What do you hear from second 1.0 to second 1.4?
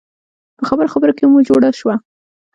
کې مو